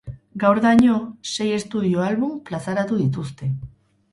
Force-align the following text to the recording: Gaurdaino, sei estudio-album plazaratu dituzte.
Gaurdaino, 0.43 0.95
sei 1.33 1.47
estudio-album 1.57 2.33
plazaratu 2.49 2.99
dituzte. 3.03 3.53